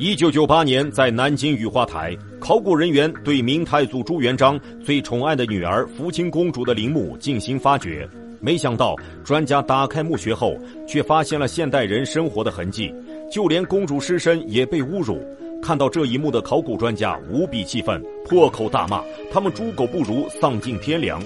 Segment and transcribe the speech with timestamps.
[0.00, 8.08] 一九九八年，在南京雨花台，考古人员对明太祖朱元璋最宠爱的女儿福清公主的陵墓进行发掘。
[8.38, 10.56] 没想到，专家打开墓穴后，
[10.86, 12.94] 却发现了现代人生活的痕迹，
[13.28, 15.20] 就连公主尸身也被侮辱。
[15.60, 19.02] 看到这一幕的考古专家无比气愤，破口大骂
[19.32, 21.20] ：“他们猪狗不如，丧尽天良！”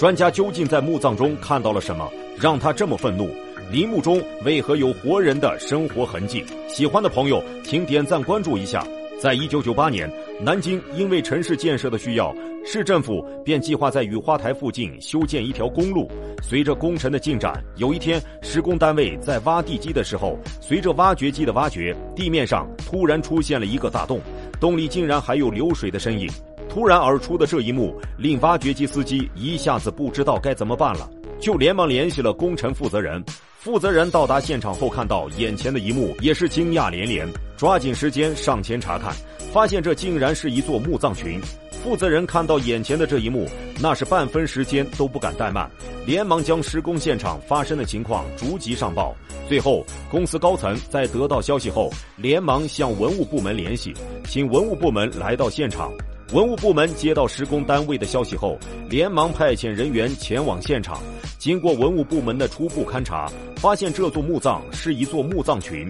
[0.00, 3.30] 专家究竟在墓葬中看到了什么，让他这么愤怒？
[3.70, 6.44] 陵墓中为何有活人的生活痕迹？
[6.68, 8.86] 喜欢的朋友，请点赞关注一下。
[9.20, 12.34] 在一九九八年，南京因为城市建设的需要，
[12.64, 16.08] 市政府便计划在雨花台附近修建一条公路。
[16.42, 24.20] 随着工程的进展，有一天，施工单位在挖地基的时候，随着挖掘机的挖掘，地面上突然出现了一个大洞，
[24.60, 26.30] 洞里竟然还有流水的身影。
[26.68, 31.08] 突然而出的这一幕，令挖掘机司机一下子不知道该怎么办了，
[31.40, 33.22] 就连忙联系了工程负责人。
[33.58, 39.12] 负责人到达现场后，看到眼前的一幕，也是惊讶连连，抓紧时间上前查看，
[39.52, 41.40] 发现这竟然是一座墓葬群。
[41.82, 43.48] 负责人看到眼前的这一幕，
[43.80, 45.68] 那是半分时间都不敢怠慢，
[46.04, 49.14] 连忙将施工现场发生的情况逐级上报。
[49.48, 53.92] 最后，公司高层在得到消息后，连忙向文物部门联系，
[54.28, 55.92] 请文物部门来到现场。
[56.32, 61.00] 文物部门接到施工单位的消息后，连忙派遣人员前往现场。
[61.46, 65.86] 经过文物部门的初步勘查，发现这座墓葬是一座墓葬群。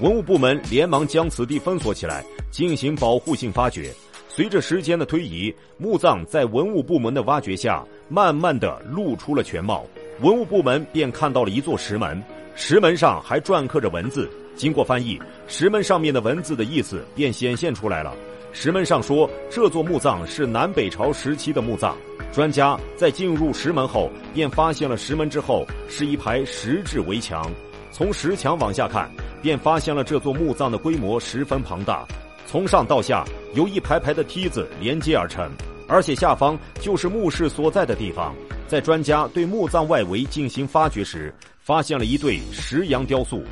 [0.00, 3.92] 文物部门连忙将此地封锁起来，进行保护性发掘。
[4.30, 9.84] 随着时间的推移，墓葬在文物部门的挖掘下，慢慢的露出了全貌。
[10.22, 12.22] 文物部门便看到了一座石门，
[12.54, 14.26] 石门上还篆刻着文字。
[14.56, 18.16] 经过翻译，石门上面的文字的意思便显现出来了。
[18.56, 21.96] 石门上说，这座墓葬是南北朝时期的墓葬。
[22.32, 27.50] 专家在进入石门后，便发现了石门之后是一排石质围墙。
[27.90, 29.10] 从石墙往下看，
[29.42, 32.06] 便发现了这座墓葬的规模十分庞大。
[32.46, 35.50] 从上到下，由一排排的梯子连接而成，
[35.88, 38.32] 而且下方就是墓室所在的地方。
[38.68, 43.42] 在专家对墓葬外围进行发掘时，发现了一对石羊雕塑。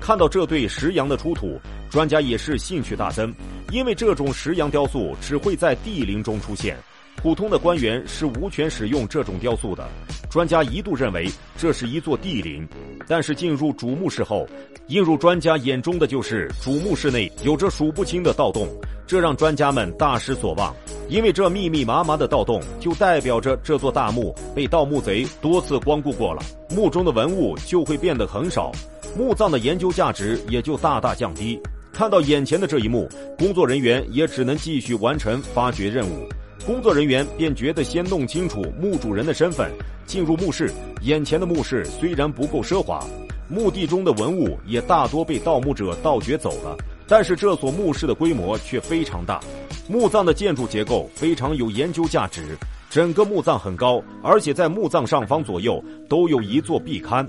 [0.00, 3.32] 看到这对石羊的出土，专家也是兴趣大增。
[3.70, 6.76] 因为这种石羊雕塑只会在帝陵中出现，
[7.16, 9.86] 普通的官员是无权使用这种雕塑的。
[10.30, 12.66] 专家一度认为这是一座帝陵，
[13.06, 14.46] 但是进入主墓室后，
[14.88, 18.68] 映入专家眼中的就是主墓室内有着数不清的盗洞，
[19.06, 20.74] 这让专家们大失所望。
[21.08, 28.70] 因为这密密麻麻的盗洞，就代表着这座大墓被盗墓贼多次光顾过了，墓中的文物就会变得很少，
[29.16, 31.60] 墓葬的研究价值也就大大降低。
[31.92, 36.28] 看到眼前的这一幕，工作人员也只能继续完成发掘任务。
[36.64, 39.70] 工作人员便觉得先弄清楚墓主人的身份，
[40.06, 40.70] 进入墓室。
[41.02, 43.04] 眼前的墓室虽然不够奢华，
[43.48, 46.76] 墓地中的文物也大多被盗墓者盗掘走了，
[47.08, 49.40] 但是这所墓室的规模却非常大。
[49.88, 52.56] 墓葬的建筑结构非常有研究价值，
[52.88, 57.26] 整个墓葬很高，而且在墓葬上方左右都有一座壁龛，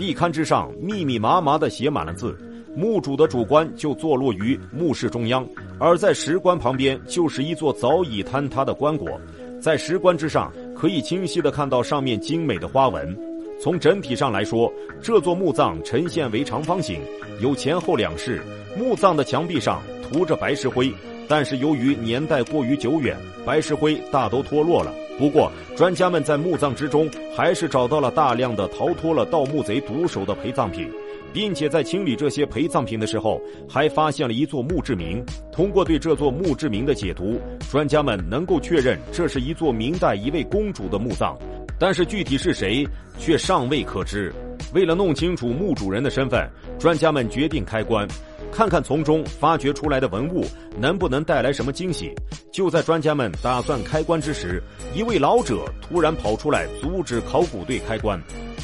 [0.00, 2.34] 壁龛之上密密麻麻地写满了字。
[2.74, 5.46] 墓主的主棺就坐落于墓室中央，
[5.78, 9.20] 而在石棺旁边就是一座早已坍塌的棺椁，
[9.60, 13.14] 在石棺之上可以清晰地看到上面精美的花纹。
[13.60, 14.72] 从整体上来说，
[15.02, 17.02] 这座墓葬呈现为长方形，
[17.42, 18.40] 有前后两室。
[18.78, 20.90] 墓葬的墙壁上涂着白石灰，
[21.28, 24.94] 但是由于年代过于久远，白石灰大都脱落了。
[25.20, 30.90] 不过，专家们在墓葬之中还是找到了大量的逃脱了盗墓贼毒手的陪葬品。
[31.32, 35.24] 并且在清理这些陪葬品的时候，还发现了一座墓志铭。
[35.52, 41.36] 通过对这座墓志铭的解读，专家们能够确认这是一座明代一位公主的墓葬，
[41.78, 42.86] 但是具体是谁
[43.18, 44.32] 却尚未可知。
[44.72, 46.48] 为了弄清楚墓主人的身份，
[46.78, 48.06] 专家们决定开棺，
[48.52, 50.44] 看看从中发掘出来的文物
[50.78, 52.12] 能不能带来什么惊喜。
[52.52, 54.62] 就在专家们打算开棺之时，
[54.94, 58.20] 一位老者突然跑出来阻止考古队开棺。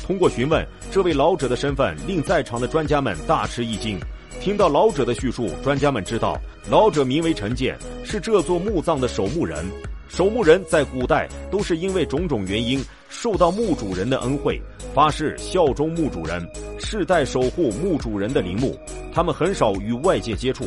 [0.06, 3.98] 通过询问，这位老者的身份令在场的专家们大吃一惊。
[4.40, 6.38] 听到老者的叙述，专家们知道
[6.70, 9.64] 老者名为陈建，是这座墓葬的守墓人。
[10.08, 14.60] 守墓人在古代都是因为种种原因受到墓主人的恩惠，
[14.94, 16.46] 发誓效忠墓主人，
[16.78, 18.78] 世代守护墓主人的陵墓。
[19.16, 20.66] 他们很少与外界接触。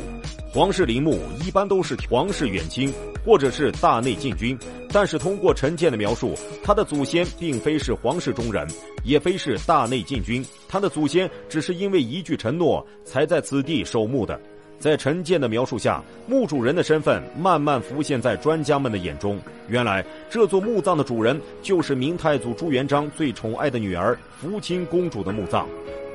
[0.51, 2.91] 皇室陵墓一般都是皇室远亲
[3.23, 4.57] 或者是大内禁军，
[4.91, 8.67] 但是通过陈建的描述，他的祖先并非是皇室中人，
[9.03, 14.41] 也非是大内禁军，他的祖先只是因为一句承诺才在此地守墓的。
[14.79, 19.39] 在陈建的描述下，墓主人的身份慢慢浮现在专家们的眼中。
[19.67, 25.67] 原来，这座墓葬的主人就是明太祖朱元璋最宠爱的女儿福清公主的墓葬。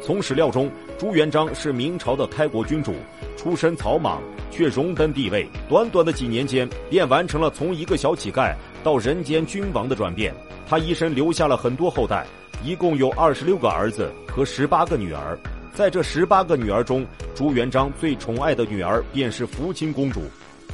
[0.04, 2.92] 从史料中，朱元璋是明朝的开国君主，
[3.38, 4.20] 出身草莽，
[4.50, 5.48] 却荣登帝位。
[5.66, 10.34] 短短的几年间，便完成了从一个小乞丐到人间君王的转变。
[10.68, 12.26] 他一生留下了很多后代，
[12.62, 15.38] 一共有二十六个儿子和十八个女儿。
[15.72, 20.20] 在这十八个女儿中，朱元璋最宠爱的女儿便是福清公主。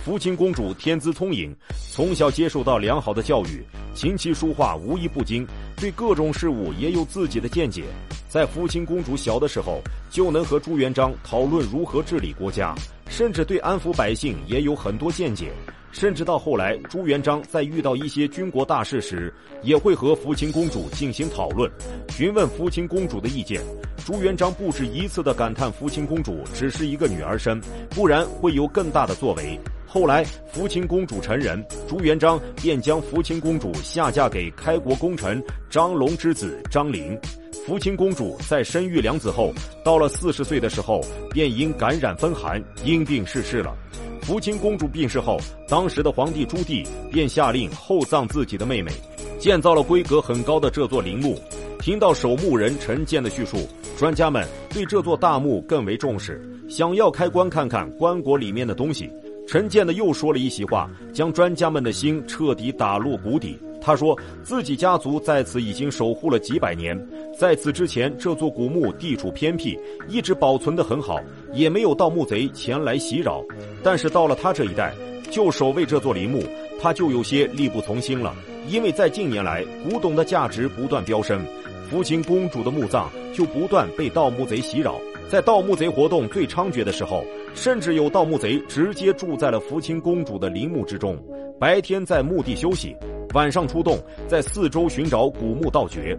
[0.03, 1.55] 福清公主天资聪颖，
[1.93, 3.63] 从小接受到良好的教育，
[3.95, 7.85] 琴棋书画无一不精，对各种事物也有自己的见解。
[8.27, 12.75] 在福清公主小的时候，就能和朱元璋讨论如何治理国家，
[13.11, 15.53] 甚至对安抚百姓也有很多见解。
[15.93, 19.31] 甚至到后来，朱元璋在遇到一些军国大事时，
[19.63, 21.71] 也会和福清公主进行讨论，
[22.09, 23.61] 询问福清公主的意见。
[24.07, 27.61] 朱元璋不止一次地感叹福清公主只是一个女儿身，
[27.91, 29.59] 不然会有更大的作为。
[29.93, 37.19] 后来，福清公主成人，朱元璋便将福清公主下嫁给开国功臣张龙之子张陵。
[37.67, 39.53] 福清公主在生育两子后，
[39.85, 41.01] 到了四十岁的时候，
[41.33, 43.77] 便因感染风寒，因病逝世了。
[44.23, 48.93] 福清公主病逝后，当时的皇帝朱棣便下令厚葬自己的妹妹，
[49.41, 51.37] 建造了规格很高的这座陵墓。
[51.81, 59.11] 听到守墓人陈建的叙述，专家们对这座大墓更为重视，想要开棺看看棺椁里面的东西。
[59.51, 63.59] 陈建的又说了一席话，将专家们的心彻底打落谷底。
[63.83, 66.97] 他说自己家族在此已经守护了几百年，
[67.37, 69.77] 在此之前，这座古墓地处偏僻，
[70.07, 71.19] 一直保存得很好，
[71.53, 73.43] 也没有盗墓贼前来袭扰。
[73.83, 74.95] 但是到了他这一代，
[75.33, 76.45] 就守卫这座陵墓，
[76.81, 78.33] 他就有些力不从心了。
[78.69, 81.45] 因为在近年来，古董的价值不断飙升，
[81.91, 85.01] 福清公主的墓葬就不断被盗墓贼袭扰。
[85.31, 87.25] 在盗墓贼活动最猖獗的时候，
[87.55, 91.17] 甚至有盗墓贼直接住在了福清公主的陵墓之中，
[91.57, 92.97] 白天在墓地休息，
[93.33, 93.97] 晚上出动
[94.27, 96.19] 在四周寻找古墓盗掘，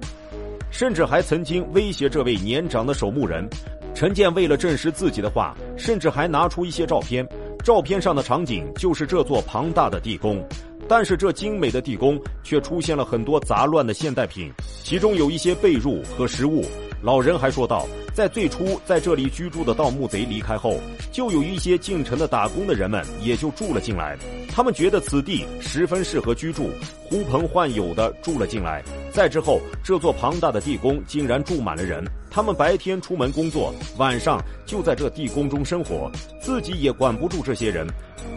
[0.72, 3.46] 甚至还曾经威胁这位年长的守墓人。
[3.94, 7.28] 陈建为了证实自己的话，甚至还拿出一些照片，
[7.62, 10.42] 照片上的场景就是这座庞大的地宫，
[10.88, 14.50] 但是这精美的地宫却出现了很多杂乱的现代品，
[14.86, 16.64] 其中有一些被褥和食物。
[17.02, 17.88] 老人还说道。
[18.14, 20.82] 在最初在这里居住的盗墓贼离开后，
[21.14, 24.18] 就有一些进城的打工的人们也就住了进来。
[24.54, 26.72] 他们觉得此地十分适合居住，
[27.06, 28.84] 呼朋唤友的住了进来。
[29.14, 32.04] 再之后，这座庞大的地宫竟然住满了人。
[32.30, 36.12] 他们白天出门工作，晚上就在这地宫中生活，
[36.42, 37.88] 自己也管不住这些人，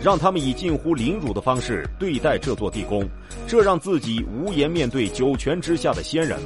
[0.00, 3.05] 让他们以近乎凌辱的方式对待这座地宫，
[3.49, 6.38] 这让自己无颜面对九泉之下的仙人。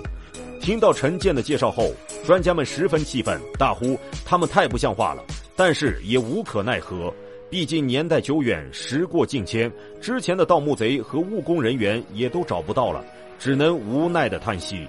[0.69, 1.91] 听到陈建的介绍后，
[2.27, 5.25] 专家们十分气愤，大呼他们太不像话了。
[5.57, 7.11] 但是也无可奈何，
[7.49, 13.03] 毕竟年代久远，时过境迁，之前的盗墓贼和务工人员也都找不到了，
[13.39, 14.87] 只能无奈的叹息。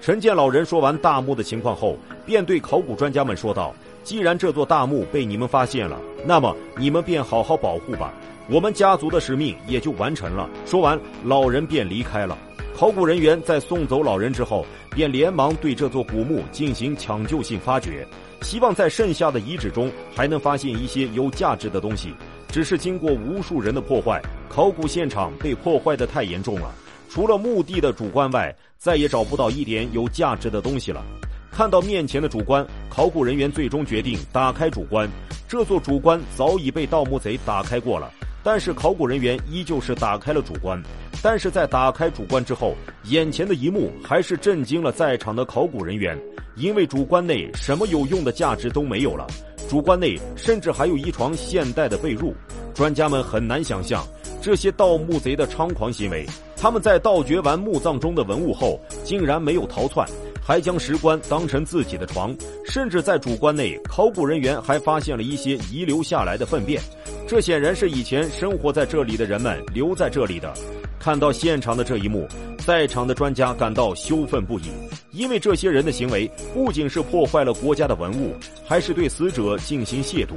[0.00, 3.74] 陈建老人说完大墓的情况后，便对考古专家们说道
[4.04, 8.14] ：“既然这座大墓被你们发现了，那么你们便好好保护吧，
[8.48, 12.38] 我们家族的使命也就完成了。”说完，老人便离开了。
[12.76, 18.06] 考古人员在送走老人之后，便连忙对这座古墓进行抢救性发掘，
[18.42, 22.12] 希望在剩下的遗址中还能发现一些有价值的东西。
[22.48, 24.20] 只是经过无数人的破坏，
[24.50, 26.70] 考古现场被破坏的太严重了，
[27.08, 31.02] 除了墓地的主棺外，再也找不到一点有价值的东西了。
[31.50, 35.08] 看到面前的主棺，考古人员最终决定打开主棺。
[35.48, 38.12] 这座主棺早已被盗墓贼打开过了。
[38.46, 40.80] 但是考古人员依旧是打开了主棺，
[41.20, 42.76] 但是在打开主棺之后，
[43.06, 46.16] 眼前的一幕还是震惊了在场的考古人员，
[46.54, 49.26] 因为主棺内什么有用的价值都没有了，
[49.68, 52.32] 主棺内甚至还有一床现代的被褥，
[52.72, 54.06] 专家们很难想象
[54.40, 56.24] 这些盗墓贼的猖狂行为，
[56.56, 60.08] 他们在盗掘完墓葬中的文物后，竟然没有逃窜。
[60.40, 62.32] 还将石棺当成自己的床，
[62.64, 66.80] 甚至在主棺内，考古人员还发现了一些遗留下来的粪便，
[67.28, 70.54] 这显然是以前生活在这里的人们留在这里的。
[70.96, 72.26] 看到现场的这一幕，
[72.64, 74.66] 在场的专家感到羞愤不已，
[75.10, 78.32] 因为这些人的行为不仅是破坏了国家的文物，
[78.64, 80.36] 还是对死者进行亵渎。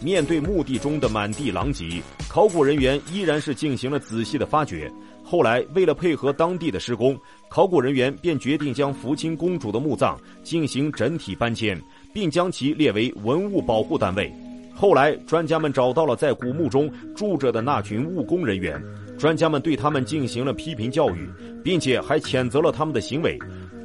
[0.00, 4.90] 面对墓地中的满地狼藉，考古人员依然是进行了仔细的发掘。
[5.24, 7.18] 后来，为了配合当地的施工，
[7.48, 11.80] 考古人员便决定将福清公主的墓葬进行整体搬迁，
[12.14, 14.32] 并将其列为文物保护单位。
[14.80, 18.80] 后来，专家们找到了在古墓中住着的那群务工人员，
[19.18, 21.28] 专家们对他们进行了批评教育，
[21.64, 23.36] 并且还谴责了他们的行为。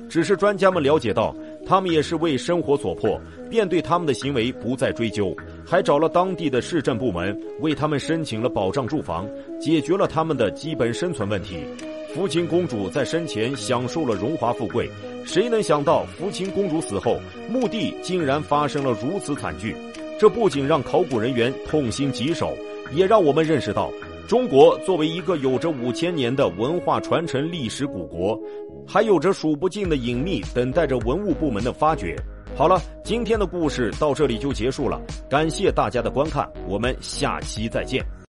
[0.07, 1.35] 只是专家们了解到，
[1.65, 3.19] 他们也是为生活所迫，
[3.49, 5.35] 便对他们的行为不再追究，
[5.65, 9.27] 还找了当地的市政部门为他们申请了保障住房，
[9.59, 11.65] 解决了他们的基本生存问题。
[12.13, 14.87] 福清公主在生前享受了荣华富贵，
[15.25, 17.19] 谁能想到福清公主死后，
[17.49, 19.75] 墓地竟然发生了如此惨剧？
[20.19, 22.55] 这不仅让考古人员痛心疾首，
[22.93, 23.91] 也让我们认识到，
[24.27, 28.39] 中国作为一个有着五千年的文化传承历史古国，
[28.87, 32.15] 还有着数不尽的隐秘等待着文物部门的发掘。
[32.55, 38.22] 好了，今天的故事到这里就结束了，感谢大家的观看，我们下期再见。